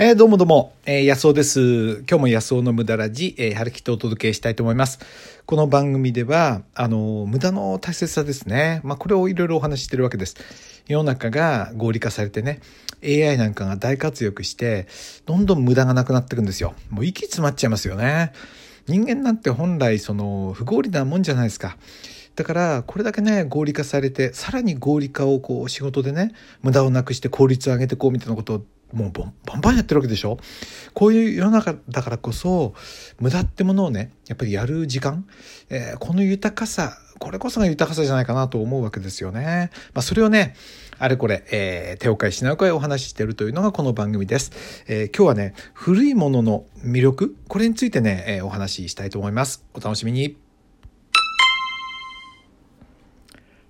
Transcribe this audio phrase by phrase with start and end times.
[0.00, 2.04] えー、どうもどうも、えー、安尾です。
[2.08, 5.00] 今日も安尾の無駄ラジ、えー、張り切ってお届けしたいと思います。
[5.44, 8.80] この番組では、あの、無駄の大切さですね。
[8.84, 10.36] まあ、これをいろいろお話ししてるわけです。
[10.86, 12.60] 世の中が合理化されてね、
[13.02, 14.86] AI なんかが大活躍して、
[15.26, 16.74] どんどん無駄がなくなっていくんですよ。
[16.90, 18.30] もう息詰まっちゃいますよね。
[18.86, 21.76] 人間なんて本来、その、不合理なもんじゃないですか。
[22.36, 26.30] だからこれだけね合理化されてさらに合理化をこう仕事でね
[26.62, 28.62] 無駄をなくして効率を上げてこうみたいなことを
[28.92, 30.38] もうバンバンやってるわけでしょ？
[30.94, 32.74] こういう世の中だからこそ
[33.20, 35.26] 無駄ってものをねやっぱりやる時間、
[35.68, 39.70] えー、この豊かさこれこそが豊かさじゃないかなと思うわけですよね。
[39.92, 40.54] まあ、それをね
[40.98, 44.52] あれこれ、えー、手を変え品を変えお話ししているというのがこの番組です。
[44.86, 49.64] えー、今日はね古いものの魅力これについてね、えー、お話ししたいと思います。
[49.74, 50.38] お楽しみに。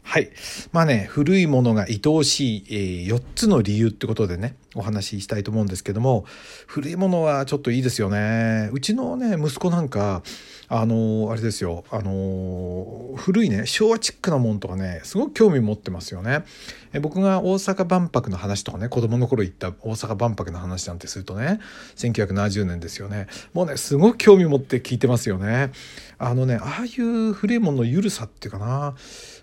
[0.02, 0.30] はい。
[0.72, 6.24] まあね、古いものが愛おしい、えー、4つの理由ってことでね、お話ししたいと思うんですけども、
[6.66, 8.68] 古いものはちょっといいですよね。
[8.72, 10.22] うちのね、息子なんか、
[10.68, 16.44] あのー、あれですよ、あのー、古いね、昭和チックなもんとかね、すごく興味持ってますよね。
[16.92, 21.60] え僕が大阪万博の話とかね、子供の頃行った大阪万博の話なんてするとね、
[21.96, 23.26] 1970年ですよね。
[23.54, 25.72] もうね、すごく興味持って聞いてますよね。
[26.18, 28.94] あのね、ああいう古いものの緩さっていうかな、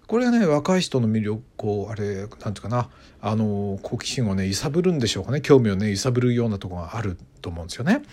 [0.08, 2.90] これがね若い人の魅力をあれなんていうかな
[3.22, 8.04] あの好奇心をね揺さぶるんでしょしょうかね興味をね揺さぶるようなとこがあると思うんですよね。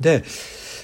[0.00, 0.24] で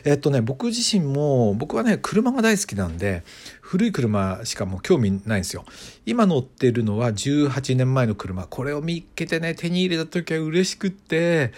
[0.05, 3.25] えっとね僕自身も僕はね車が大好きなんで
[3.61, 5.65] 古い車しかもう興味ないんですよ。
[6.07, 11.53] 今乗ってるのは18年前の車これを見っけてね手に入れた時は嬉しくって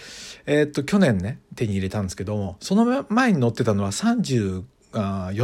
[0.45, 4.63] えっと去年ね手に入れたんですけどもその前に乗ってたのは34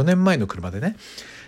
[0.04, 0.96] 年前の車でね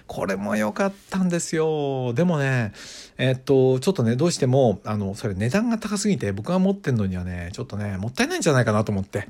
[0.06, 2.12] これも良かったんですよ。
[2.12, 2.72] でもね、
[3.16, 9.26] えっと、ちょっとね、どうしても、あの、それ値段が高すぎて、僕が持ってんのにはね、ちょっとね、もったいないんじゃないかなと思って、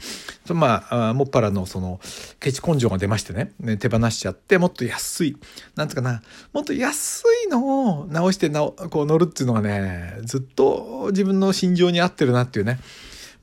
[0.52, 2.00] まあ、あもっぱらのその、
[2.40, 5.36] ケチ根性が出ましてね、ね手放しちゃって、もっと安い、
[5.76, 12.80] なんつうかな、もっと安いのを直してこう乗るっていうのがね、ずっと自分の心情に合ってるなっていうね。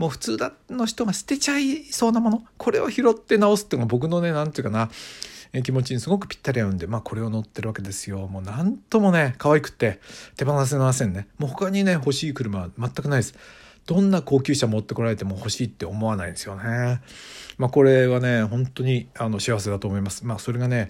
[0.02, 0.38] もう普通
[0.72, 4.90] の人が捨てちゃいそうなものこれを拾って直すっていうのが僕のね何て言うかな
[5.64, 8.28] 気持ちにすごくぴったり合うんで、まあこれを乗ってるわけですよ。
[8.28, 10.00] もうなんともね、可愛くって
[10.38, 11.28] 手放せませんね。
[11.38, 13.36] もう他にね、欲しい車は全くないです。
[13.86, 17.02] どんな高級車持ってこられても欲しいって思わないんですよね。
[17.58, 20.26] まあこれはね、本当にあの幸せだと思います。
[20.26, 20.90] まあそれがね、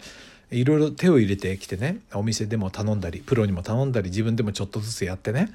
[0.52, 5.50] いろいろ手を入れてきてね、お店でも頼んだり、プロにも頼んだり、自分でもちょっとずつやってね、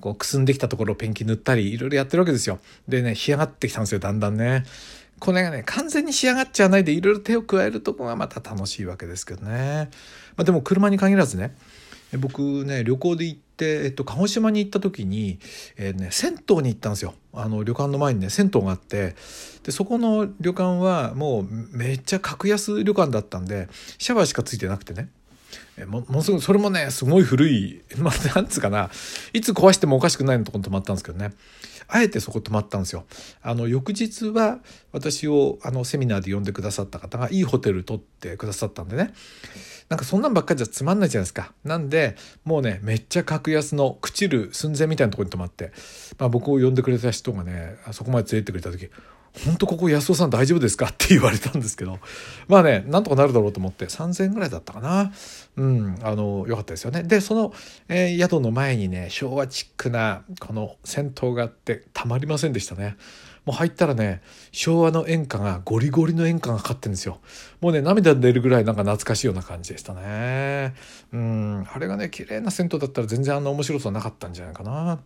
[0.00, 2.60] こうくすんできたところをペンキ塗ったり、いろいろやってるわけですよ。
[2.86, 4.64] でね、干上がってきたんですよ、だんだんね。
[5.20, 9.90] これがね、完全に仕上がっちゃわないでいろいろ手を加えるとこがまた楽しいわけですけどね。
[10.36, 11.56] まあ、でも車に限らずね、
[12.18, 15.38] 僕ね、旅行で行って、えっと、鹿児島に行った時に、
[15.76, 17.14] えー、ね、銭湯に行ったんですよ。
[17.34, 19.14] あの、旅館の前にね、銭湯があって、
[19.62, 23.68] で、そこの旅館はもうめっちゃ格安旅館だったんで、
[23.98, 25.08] シャワーしかついてなくてね。
[25.86, 28.90] もものすごいそれもねすごい古い、 まあ、なんつうかな
[29.32, 31.32] いつ壊してもおかしくないのとこに泊まったんですけどね
[31.88, 33.04] あえてそこ泊まったんですよ。
[33.42, 34.60] あの翌日は
[34.92, 39.12] 私をあのセミナーで呼んでくださった方がいいホテル取ってくださったんでね
[39.88, 41.52] なんかそんなんばっかりじゃつまんないじゃないですか。
[41.64, 45.72] なんでもうねめっちゃ格安の朽ちる寸前みたいなとこに泊まって、
[46.18, 48.90] まあ、僕を呼んでくれた人がねあそこまで連れてくれた時
[49.46, 50.86] 本当ここ安尾さん大丈夫ですか？
[50.86, 51.98] って言われたんですけど。
[52.48, 53.86] まあねなんとかなるだろうと思って。
[53.86, 55.12] 3,000円ぐらいだったかな。
[55.56, 57.02] うんあのよかったですよね。
[57.02, 57.52] でその、
[57.88, 62.96] えー、宿の前にね昭和チックなこの銭湯があってたまりませんでしたね。
[63.44, 64.20] もう入ったらね
[64.52, 67.20] 昭和の演歌がゴリゴリの演歌がかかってるんですよ。
[67.60, 70.74] もうね涙出るぐらいなんか懐かしいような感じでしたね。
[71.12, 75.00] うんあれがね綺麗な銭湯だったら全然あんな面白さなかったんじゃないかな。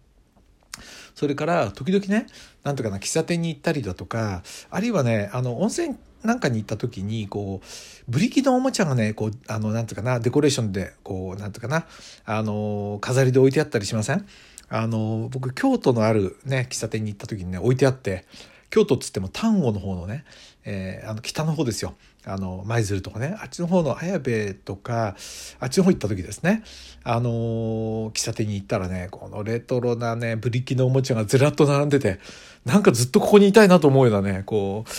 [1.15, 2.27] それから時々ね
[2.65, 7.67] なんとかな喫茶店に行ったりだとかあるいはねあの温泉なんかに行った時にこう
[8.09, 11.87] ブリキのおもちゃがねこうあのなんていうかなデコレーションでこうなんていうかな
[12.25, 14.27] あの飾りで置いてあったりしません？
[14.69, 18.25] あの僕京都のあるね喫茶店に行った時にね置いてあって
[18.73, 20.25] 京都っつっても丹後の方のね、
[20.65, 25.15] えー、あの北の方ですよあの舞鶴とかねあっちの方の綾部とか
[25.61, 26.63] あっちの方行った時ですね
[27.05, 32.19] あの喫茶店に行ったらねこのレトロなねブリキのおもちゃがずらっと並んでて
[32.65, 34.91] なんかずっとここにいたいなと思うようなねこう、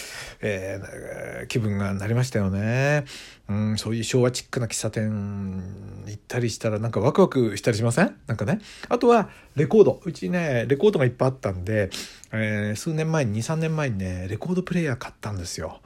[0.42, 3.06] えー、気分がなりましたよね。
[3.50, 5.64] うん、そういう昭和チックな喫茶店
[6.08, 8.16] 行ったりしたらなんかワクワクしたりしません？
[8.28, 8.60] なんかね。
[8.90, 10.02] あとはレコード。
[10.04, 11.90] うちね、レコードがいっぱいあったんで、
[12.34, 15.82] えー、数年前に、2、3年前にね、レコードプレーヤー買ったんですよ。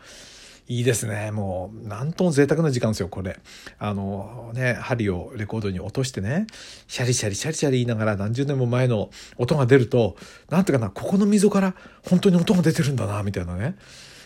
[0.69, 1.31] いいですね。
[1.31, 3.39] もう、なんとも贅沢な時間ですよ、これ。
[3.79, 6.47] あの、ね、針をレコードに落としてね、
[6.88, 10.17] シャリシャリシャリシャリ言いながら何十年も前の音が出ると、
[10.49, 11.73] なんていうかな、ここの溝から
[12.09, 13.75] 本当に音が出てるんだな、みたいなね。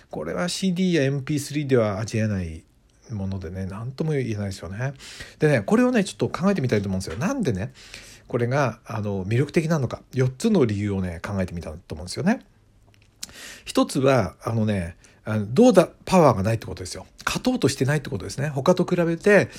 [0.09, 2.63] これは CD や MP3 では味えない
[3.11, 4.93] ものでね、何とも言えないですよね。
[5.39, 7.17] でね、これをね、ちょっと考えてみたいと思うんですよ。
[7.17, 7.71] なんでね、
[8.31, 12.39] これが、あの、魅力的なのか、4つの理由をね、考えてみたと思うんですよね。
[13.65, 14.95] 一つは、あのね、
[15.25, 17.05] あのどうだパワーがないってことですよ。
[17.25, 18.47] 勝とうとしてないってことですね。
[18.47, 19.49] 他と比べて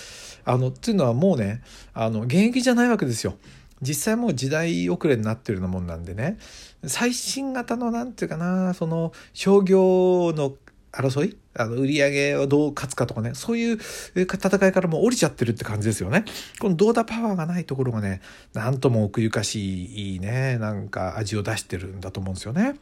[0.47, 1.61] あのっていうのはもうね
[1.93, 3.37] あの現役じゃないわけですよ。
[3.83, 6.39] 実際もう時代遅れになってるようなもんなんでね。
[6.85, 10.53] 最新型のなんていうかなその商業の
[10.93, 11.37] 争い？
[11.55, 13.33] あの売り上げをどう勝つかとかね。
[13.35, 13.79] そういう
[14.15, 16.25] 戦いからもう降りちゃってるって感じですよね。
[16.61, 18.21] このどうだパワーがないところがね
[18.53, 22.77] なんとも奥ゆかしいねなんか味を出してるんだと思うんですよね。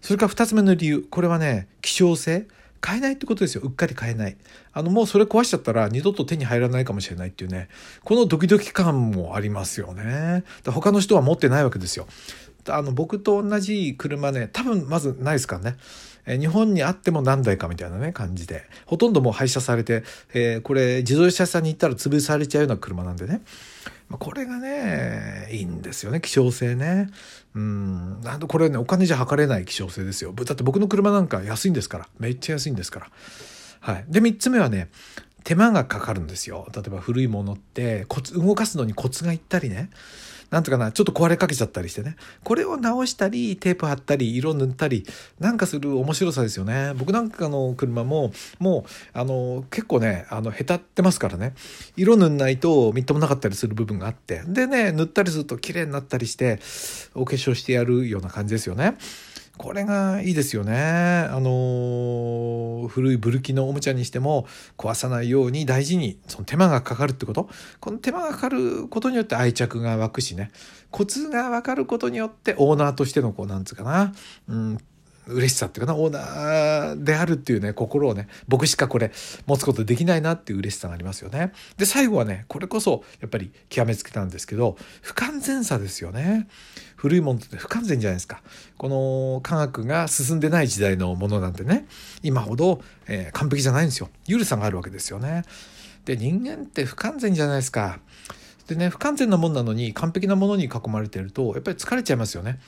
[0.00, 1.06] それから2つ目の理由。
[1.10, 2.46] これはね希少性。
[2.78, 3.62] 買えないってことですよ。
[3.64, 4.36] うっかり買えない。
[4.72, 7.68] あのもうそれ壊しちゃったら二度と手に入らないかもしれないっていうね。
[8.04, 10.44] このドキドキ感もありますよね。
[10.66, 12.06] 他の人は持ってないわけですよ。
[12.68, 15.76] あの僕と同じ車ね多分まずないですからね。
[16.26, 18.64] 日本にあっても何台かみたいなね感じで。
[18.86, 20.02] ほとんどもう廃車されて、
[20.34, 23.42] えー、これ自動車屋さんに行ったら潰されちゃうような車なんでね。
[24.10, 27.08] これがねいいんですよね希少性ね。
[27.54, 28.20] うん。
[28.22, 30.32] なんとこれねお金じゃ測れない希少性ですよ。
[30.32, 32.08] だって僕の車なんか安いんですから。
[32.18, 33.10] めっちゃ安いんですから。
[33.80, 34.04] はい。
[34.08, 34.88] で3つ目はね
[35.44, 36.66] 手間がかかるんですよ。
[36.74, 39.90] 例えば古いものってコツ動かすのにコツがいったりね。
[40.50, 42.16] なんとかな、ちょっと壊れかけちゃったりしてね。
[42.44, 45.04] これを直したり、テープ貼ったり、色塗ったり、
[45.40, 46.92] なんかする面白さですよね。
[46.96, 51.54] 僕なんかの車も、もう、あの、結構ね、あの、へたってますからね。
[51.96, 54.42] 色塗んないとみっともなかったりする部分があって。
[54.46, 56.60] でね、塗ったりすると綺麗になったりして、
[57.14, 58.96] お化粧してやるような感じですよね。
[59.58, 60.74] これがいいですよね。
[61.30, 67.48] あの古いブルキのおもちゃにしても壊さないように大事にその手間がかかるってこと？
[67.80, 70.50] この手間がかかることによって愛着が湧くしね
[70.90, 74.12] コツが分かることによってオーナーとしてのこうなんつうかな、
[74.48, 74.78] うん、
[75.26, 79.10] 嬉しさっていうかなオーナーであるっていうね心をね僕しかこれ
[79.46, 81.52] 持つことできないなっていう嬉しさがありますよね。
[81.78, 86.46] で最後はねこれこそやっぱり極めつけたんですけど不完全さですよね。
[86.96, 88.42] 古いものって不完全じゃないですか。
[88.76, 91.86] この科学が進んでない時代のものなんてね
[92.22, 94.08] 今ほど、えー、完璧じゃないんですよ。
[94.26, 95.44] ゆるさがあるわけですよね。
[96.04, 98.00] で人間って不完全じゃないですか。
[98.66, 102.58] でね不完全なもんなのに完璧なものに囲まれてるとやっぱり疲れちゃいますよね。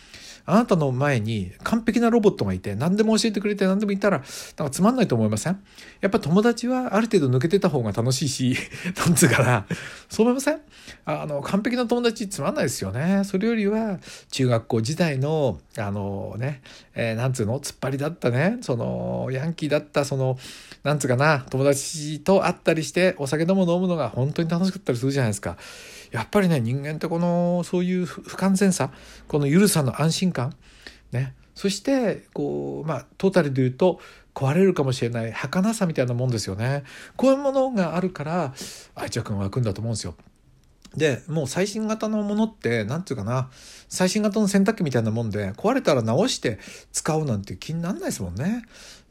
[0.50, 4.18] あなたの前に完璧なロボットがいて何でも教えてくれて何でも言ったら
[4.56, 5.62] なんかつまんないと思いません？
[6.00, 8.56] やっぱ友達はある程度抜けてた方が楽しいし
[8.96, 9.66] なんつうかな。
[10.08, 10.60] そう思いません？
[11.04, 13.22] あの完璧な友達つまんないですよね。
[13.24, 13.98] それよりは
[14.30, 16.62] 中学校時代のあのね、
[16.94, 17.60] えー、なんつうの？
[17.60, 18.56] 突っ張りだったね。
[18.62, 20.38] そのヤンキーだったその
[20.82, 21.40] なんつうかな？
[21.50, 25.58] 友達と会ったりしてお酒でも飲むのが本当に楽しかったりするじゃないですか。
[26.10, 28.90] やっぱりね人間ってこのそういう不完全さ
[29.26, 30.54] この緩さの安心感
[31.12, 31.34] ね。
[31.54, 34.00] そしてこうまあトータルで言うと
[34.32, 36.84] 壊れるかもしれない儚さみたいなもんですよね。
[37.16, 38.54] こういうものがあるから
[38.94, 40.14] 愛着が湧くんだと思うんですよ。
[40.96, 43.50] でもう最新型のものって何て言うかな
[43.88, 46.58] 最新型の洗濯機みたいなもんで壊れたら直して
[46.92, 48.64] 使うなんて気になんないですもんね。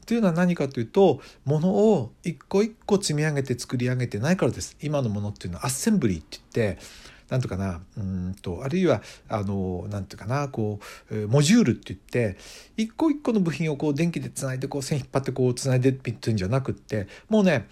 [0.08, 4.74] っていうのは何かというとものを一個一個積み上げて作り上げてないからです。
[4.80, 6.82] 今のものっていうのはアッセンブリーって言って
[7.28, 12.38] 何とかなうんとあるいはあの何て言うかなこうモジュールって言って
[12.78, 17.68] 一個一個の部品をこう電気でつないでこう線引っ張ってこうつないでっていうんじゃなくってもうね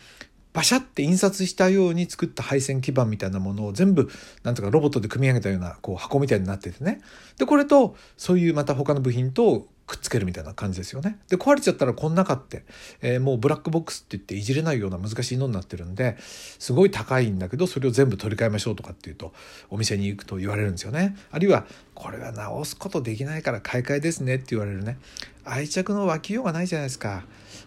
[0.53, 4.11] バシャって印刷したように作った配線基板みたいなものを全部
[4.43, 7.01] なんとかロボットで組み上げたようなこう箱みたいになっててね。
[7.39, 11.19] でこれとそういうまた他の部品とくっつけるみたいな感じですよね。
[11.29, 12.65] で壊れちゃったらこん中って、
[13.03, 19.33] えー、もうブラックボックスって言っていじれないような難しいのになってるんですごい高いんだけどそれを全部取り替えましょうとかっていうと
[19.71, 21.17] お店に行くと言われるんですよね。
[21.31, 24.99] あるいはこれは直すことできないから買い替えですねって言われるね
[25.45, 27.25] 愛着の湧きようがないじゃないですか。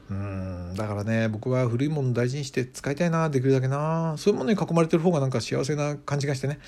[0.10, 4.16] うんだからね僕は古いもの大事にして使いたいなできるだけな。
[4.18, 6.60] そういうものに囲まれてる方がなんか幸せな感じがしてね。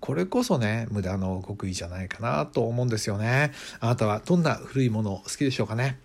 [0.00, 3.52] これこそね無駄の極意じゃないかなと思うんですよね。
[3.80, 5.98] あなたはどんな古いもの好きでしょうかね。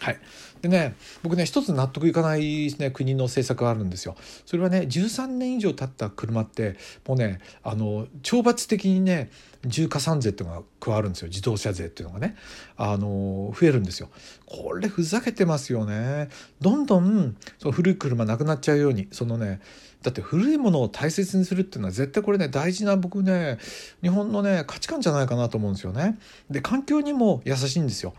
[0.00, 0.20] はい。
[0.66, 4.16] でね僕ね一つ納得いかない、ね、国の政策があるんですよ。
[4.44, 9.30] それはね13年以上経った車ってもうねあの懲罰的にね
[9.64, 12.36] 重加算税っていうのが加わるんですよ自動車税っていうのがね
[12.76, 14.10] あの増えるんですよ。
[14.44, 16.28] これふざけてますよね。
[16.60, 19.60] どんどんその古い車なくなっちゃうようにそのね
[20.02, 23.58] だって古いものを大切にするっていうのは絶対これね大事な僕ね
[24.02, 26.18] 日本のね価値観じゃないかなと思うんですよね。
[26.50, 28.14] で環境にも優しいんですよ。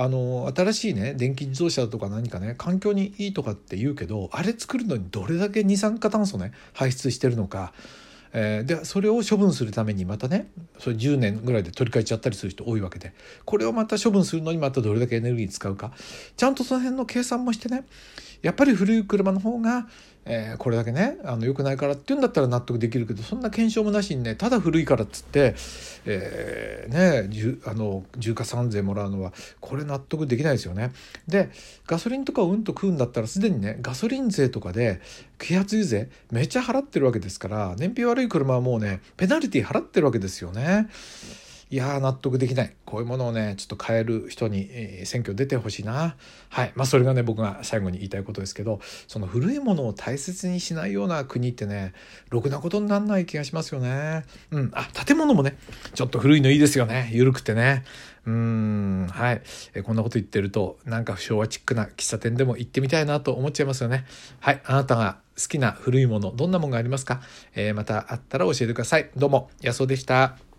[0.00, 7.74] あの新しいね電気自動車とか何かね環境にいいとかって言うけどあれ作るのにどれだけ二酸化炭素ね排出してるのか。
[8.32, 13.12] えー、でそれを処分するためにまたねそれ10年ぐらいで取り替えちゃったりする人多いわけで
[13.44, 15.90] これをまた処分するのにまたどれだけエネルギー使うか
[16.36, 17.82] ちゃんとその辺の計算もしてね
[18.40, 19.88] やっぱり古い車の方が
[20.26, 25.54] えー、これだけねあの良くないからっていうんだったら納得できるけどそんな検証もなしにねただ古いからっつって、
[26.04, 30.92] えー、ねあの重加算税もらうのはこれ納得できないですよね。
[31.26, 31.50] で
[31.86, 35.00] ガソリンとかをうんと食うんだったらすでにねガソリン税とかで
[35.38, 40.88] 揮発油税めっちゃ払ってるわけですから燃費悪い車はもうねペナルティ払ってるわけですよね。
[41.70, 42.74] いやー納得できない。
[42.84, 46.16] こういうものをねちょっと変える人に、えー、選挙出てほしいな。
[46.48, 46.72] はい。
[46.74, 51.92] まあそれがね僕が最後に言いたいことですけどその古いものを大切にしないような国ってね
[52.28, 54.24] ろくなことになんない気がしますよね。
[54.50, 54.70] うん。
[54.74, 55.56] あ建物もね
[55.94, 57.08] ちょっと古いのいいですよね。
[57.12, 57.84] 緩くてね。
[58.26, 59.06] うん。
[59.08, 59.42] はい、
[59.74, 64.06] えー、こんなこと言ってるとなんか昭和チックな喫茶店でも行ってみたいなと思っちゃいますよね。
[64.40, 64.60] はい。
[64.64, 67.22] あなたが好きな古いものどんなものがありますか、
[67.54, 69.08] えー、またあったら教えてください。
[69.16, 70.49] どうも安尾でした。